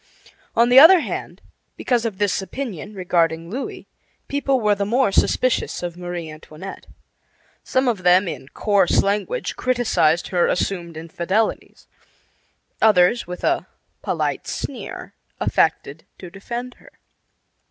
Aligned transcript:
On 0.55 0.69
the 0.69 0.79
other 0.79 1.01
hand, 1.01 1.41
because 1.77 2.05
of 2.05 2.17
this 2.17 2.41
opinion 2.41 2.95
regarding 2.95 3.51
Louis, 3.51 3.85
people 4.27 4.59
were 4.59 4.73
the 4.73 4.83
more 4.83 5.11
suspicious 5.11 5.83
of 5.83 5.95
Marie 5.95 6.27
Antoinette. 6.27 6.87
Some 7.63 7.87
of 7.87 8.01
them, 8.01 8.27
in 8.27 8.47
coarse 8.47 9.03
language, 9.03 9.55
criticized 9.55 10.29
her 10.29 10.47
assumed 10.47 10.97
infidelities; 10.97 11.85
others, 12.81 13.27
with 13.27 13.43
a 13.43 13.67
polite 14.01 14.47
sneer, 14.47 15.13
affected 15.39 16.03
to 16.17 16.31
defend 16.31 16.77
her. 16.81 16.93